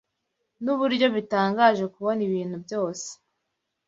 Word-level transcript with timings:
nuburyo 0.63 1.07
bitangaje 1.15 1.83
kubona 1.93 2.21
ibintu 2.27 2.55
byose 2.65 3.09